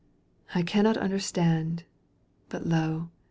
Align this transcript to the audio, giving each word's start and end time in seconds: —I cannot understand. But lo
—I 0.55 0.63
cannot 0.63 0.97
understand. 0.97 1.83
But 2.49 2.65
lo 2.65 3.11